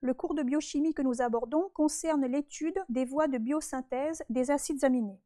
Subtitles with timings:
[0.00, 4.84] le cours de biochimie que nous abordons concerne l'étude des voies de biosynthèse des acides
[4.84, 5.20] aminés.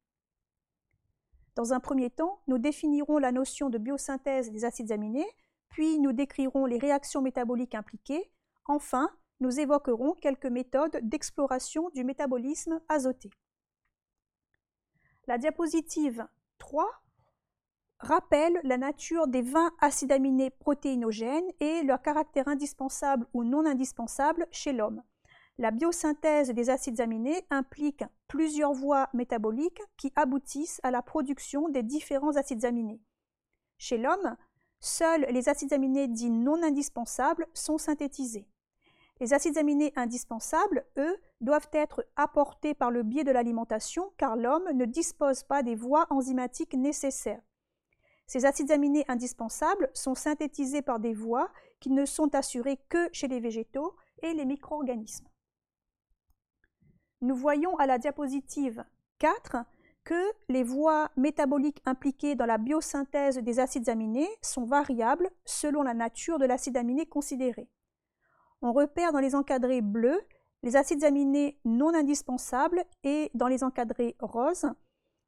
[1.54, 5.28] Dans un premier temps, nous définirons la notion de biosynthèse des acides aminés,
[5.68, 8.30] puis nous décrirons les réactions métaboliques impliquées.
[8.64, 9.08] Enfin,
[9.40, 13.30] nous évoquerons quelques méthodes d'exploration du métabolisme azoté.
[15.26, 16.26] La diapositive
[16.58, 16.90] 3
[17.98, 24.46] rappelle la nature des 20 acides aminés protéinogènes et leur caractère indispensable ou non indispensable
[24.50, 25.02] chez l'homme.
[25.56, 31.84] La biosynthèse des acides aminés implique plusieurs voies métaboliques qui aboutissent à la production des
[31.84, 33.00] différents acides aminés.
[33.78, 34.36] Chez l'homme,
[34.80, 38.48] seuls les acides aminés dits non indispensables sont synthétisés.
[39.20, 44.68] Les acides aminés indispensables, eux, doivent être apportés par le biais de l'alimentation car l'homme
[44.74, 47.42] ne dispose pas des voies enzymatiques nécessaires.
[48.26, 53.28] Ces acides aminés indispensables sont synthétisés par des voies qui ne sont assurées que chez
[53.28, 55.28] les végétaux et les micro-organismes.
[57.20, 58.84] Nous voyons à la diapositive
[59.18, 59.56] 4
[60.04, 65.94] que les voies métaboliques impliquées dans la biosynthèse des acides aminés sont variables selon la
[65.94, 67.68] nature de l'acide aminé considéré.
[68.60, 70.20] On repère dans les encadrés bleus
[70.62, 74.70] les acides aminés non indispensables et dans les encadrés roses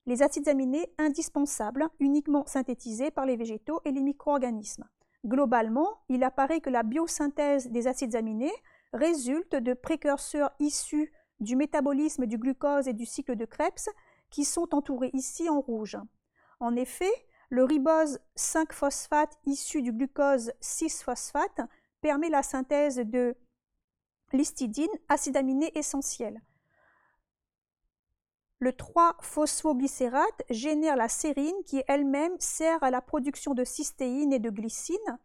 [0.07, 4.89] les acides aminés indispensables, uniquement synthétisés par les végétaux et les micro-organismes.
[5.25, 8.53] Globalement, il apparaît que la biosynthèse des acides aminés
[8.93, 13.89] résulte de précurseurs issus du métabolisme du glucose et du cycle de Krebs
[14.31, 15.99] qui sont entourés ici en rouge.
[16.61, 17.12] En effet,
[17.51, 21.67] le ribose 5-phosphate issu du glucose 6-phosphate
[22.01, 23.37] permet la synthèse de
[24.33, 26.41] l'histidine, acide aminé essentiel.
[28.67, 34.50] Le 3-phosphoglycérate génère la sérine qui elle-même sert à la production de cystéine et de
[34.50, 35.19] glycine.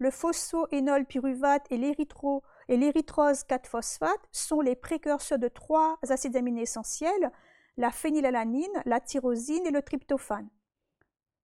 [0.00, 7.30] Le phosphoénolpyruvate et l'érythrose 4-phosphate sont les précurseurs de trois acides aminés essentiels,
[7.76, 10.48] la phénylalanine, la tyrosine et le tryptophane.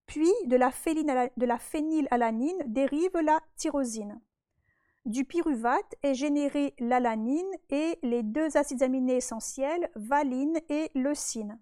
[0.07, 4.19] Puis de la phénylalanine dérive la tyrosine.
[5.05, 11.59] Du pyruvate est générée l'alanine et les deux acides aminés essentiels, valine et leucine.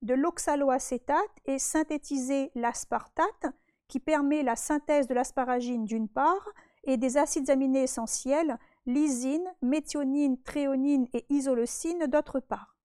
[0.00, 3.46] De l'oxaloacétate est synthétisé l'aspartate,
[3.86, 6.48] qui permet la synthèse de l'asparagine d'une part,
[6.84, 12.78] et des acides aminés essentiels, lysine, méthionine, tréonine et isoleucine d'autre part.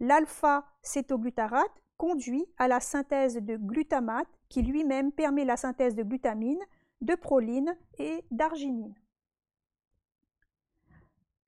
[0.00, 6.62] L'alpha-cétoglutarate conduit à la synthèse de glutamate qui lui-même permet la synthèse de glutamine,
[7.00, 8.94] de proline et d'arginine.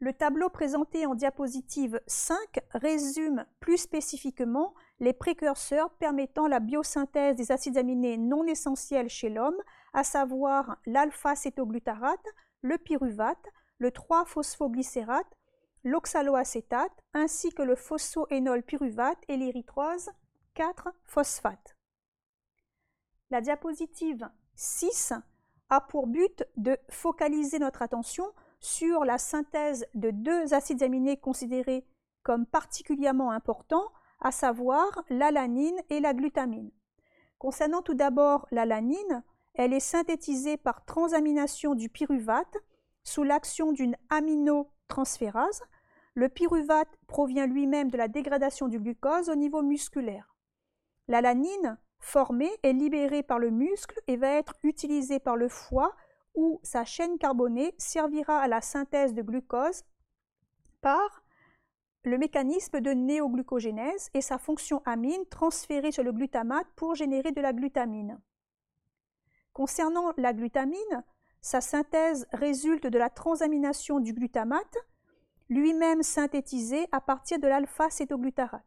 [0.00, 2.36] Le tableau présenté en diapositive 5
[2.72, 9.60] résume plus spécifiquement les précurseurs permettant la biosynthèse des acides aminés non essentiels chez l'homme,
[9.94, 12.26] à savoir l'alpha-cétoglutarate,
[12.62, 13.48] le pyruvate,
[13.78, 15.36] le 3-phosphoglycérate,
[15.82, 20.10] l'oxaloacétate, ainsi que le phosphoénolpyruvate et l'érythrose
[20.54, 21.76] 4-phosphate.
[23.30, 25.12] La diapositive 6
[25.70, 28.24] a pour but de focaliser notre attention
[28.60, 31.86] sur la synthèse de deux acides aminés considérés
[32.22, 33.90] comme particulièrement importants,
[34.20, 36.70] à savoir l'alanine et la glutamine.
[37.38, 39.22] Concernant tout d'abord l'alanine,
[39.54, 42.56] elle est synthétisée par transamination du pyruvate
[43.04, 45.62] sous l'action d'une aminotransférase.
[46.14, 50.34] Le pyruvate provient lui-même de la dégradation du glucose au niveau musculaire.
[51.06, 55.94] L'alanine formée est libérée par le muscle et va être utilisée par le foie
[56.34, 59.82] où sa chaîne carbonée servira à la synthèse de glucose
[60.80, 61.22] par
[62.04, 67.40] le mécanisme de néoglucogénèse et sa fonction amine transférée sur le glutamate pour générer de
[67.40, 68.20] la glutamine.
[69.52, 71.04] Concernant la glutamine,
[71.40, 74.76] sa synthèse résulte de la transamination du glutamate,
[75.48, 78.64] lui-même synthétisé à partir de l'alpha-cétoglutarate.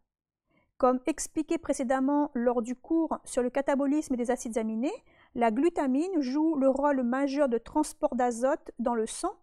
[0.81, 4.92] Comme expliqué précédemment lors du cours sur le catabolisme des acides aminés,
[5.36, 9.36] la glutamine joue le rôle majeur de transport d'azote dans le sang.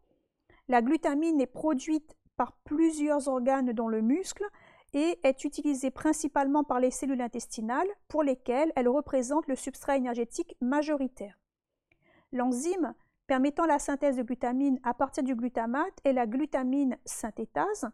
[0.67, 4.43] La glutamine est produite par plusieurs organes dans le muscle
[4.95, 10.57] et est utilisée principalement par les cellules intestinales pour lesquelles elle représente le substrat énergétique
[10.61, 11.39] majoritaire.
[12.33, 12.95] L'enzyme
[13.29, 17.89] permettant la synthèse de glutamine à partir du glutamate est la glutamine synthétase.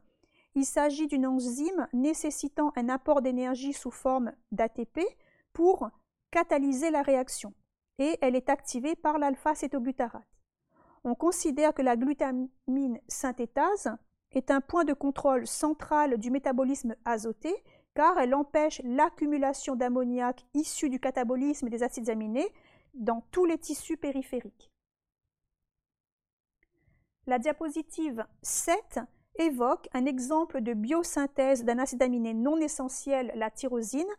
[0.56, 5.00] Il s'agit d'une enzyme nécessitant un apport d'énergie sous forme d'ATP
[5.52, 5.90] pour
[6.30, 7.52] catalyser la réaction
[7.98, 10.26] et elle est activée par l'alpha-cétoglutarate.
[11.02, 13.96] On considère que la glutamine synthétase
[14.32, 17.54] est un point de contrôle central du métabolisme azoté
[17.94, 22.48] car elle empêche l'accumulation d'ammoniac issu du catabolisme des acides aminés
[22.94, 24.72] dans tous les tissus périphériques.
[27.26, 29.00] La diapositive 7
[29.38, 34.12] évoque un exemple de biosynthèse d'un acide aminé non essentiel, la tyrosine,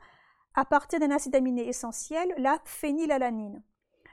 [0.53, 3.62] à partir d'un acide aminé essentiel, la phénylalanine.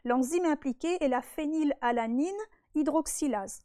[0.04, 2.32] L'enzyme impliquée est la phénylalanine
[2.74, 3.62] hydroxylase.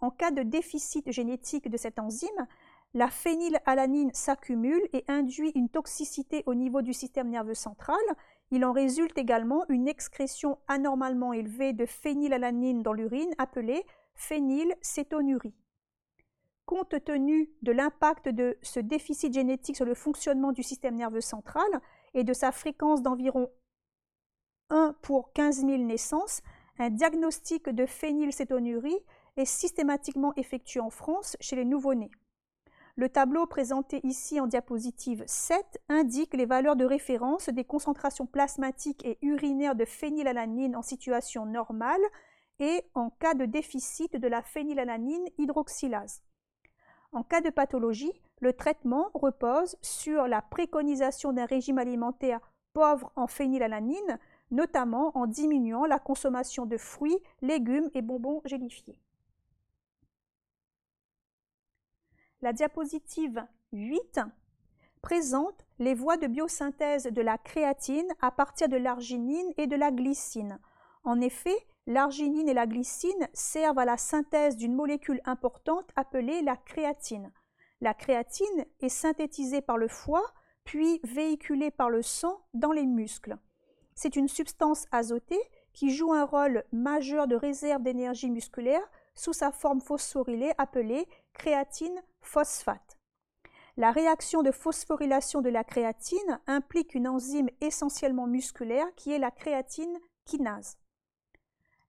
[0.00, 2.46] En cas de déficit génétique de cette enzyme,
[2.94, 7.96] la phénylalanine s'accumule et induit une toxicité au niveau du système nerveux central.
[8.50, 15.54] Il en résulte également une excrétion anormalement élevée de phénylalanine dans l'urine appelée phénylcétonurie.
[16.66, 21.68] Compte tenu de l'impact de ce déficit génétique sur le fonctionnement du système nerveux central
[22.14, 23.50] et de sa fréquence d'environ
[24.70, 26.40] 1 pour 15 000 naissances,
[26.78, 28.98] un diagnostic de phénylcétonurie
[29.36, 32.10] est systématiquement effectué en France chez les nouveau-nés.
[32.96, 39.04] Le tableau présenté ici en diapositive 7 indique les valeurs de référence des concentrations plasmatiques
[39.04, 42.00] et urinaires de phénylalanine en situation normale
[42.60, 46.22] et en cas de déficit de la phénylalanine hydroxylase.
[47.14, 52.40] En cas de pathologie, le traitement repose sur la préconisation d'un régime alimentaire
[52.72, 54.18] pauvre en phénylalanine,
[54.50, 58.98] notamment en diminuant la consommation de fruits, légumes et bonbons gélifiés.
[62.42, 64.20] La diapositive 8
[65.00, 69.92] présente les voies de biosynthèse de la créatine à partir de l'arginine et de la
[69.92, 70.58] glycine.
[71.04, 76.56] En effet, L'arginine et la glycine servent à la synthèse d'une molécule importante appelée la
[76.56, 77.30] créatine.
[77.82, 80.24] La créatine est synthétisée par le foie,
[80.64, 83.36] puis véhiculée par le sang dans les muscles.
[83.94, 85.42] C'est une substance azotée
[85.74, 92.02] qui joue un rôle majeur de réserve d'énergie musculaire sous sa forme phosphorylée appelée créatine
[92.22, 92.98] phosphate.
[93.76, 99.30] La réaction de phosphorylation de la créatine implique une enzyme essentiellement musculaire qui est la
[99.30, 100.78] créatine kinase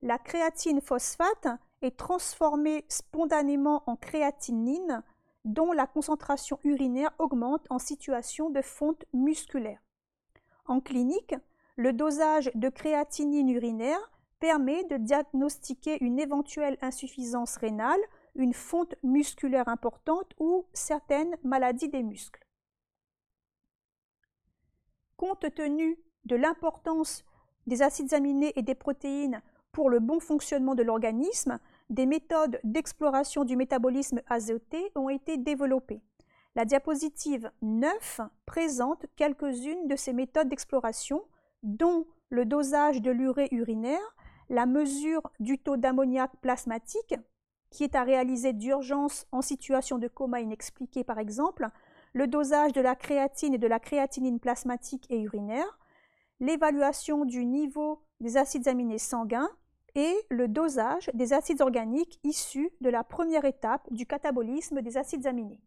[0.05, 1.47] la créatine phosphate
[1.81, 5.03] est transformée spontanément en créatinine
[5.45, 9.81] dont la concentration urinaire augmente en situation de fonte musculaire.
[10.67, 11.33] En clinique,
[11.75, 17.99] le dosage de créatinine urinaire permet de diagnostiquer une éventuelle insuffisance rénale,
[18.35, 22.45] une fonte musculaire importante ou certaines maladies des muscles.
[25.17, 27.25] Compte tenu de l'importance
[27.65, 29.41] des acides aminés et des protéines
[29.75, 36.01] pour le bon fonctionnement de l'organisme, des méthodes d'exploration du métabolisme azoté ont été développées.
[36.55, 41.21] La diapositive 9 présente quelques-unes de ces méthodes d'exploration,
[41.61, 44.15] dont le dosage de l'urée urinaire,
[44.49, 47.15] la mesure du taux d'ammoniac plasmatique,
[47.69, 51.67] qui est à réaliser d'urgence en situation de coma inexpliqué par exemple,
[52.13, 55.77] le dosage de la créatine et de la créatinine plasmatique et urinaire,
[56.39, 59.49] l'évaluation du niveau des acides aminés sanguins,
[59.95, 65.25] et le dosage des acides organiques issus de la première étape du catabolisme des acides
[65.25, 65.61] aminés.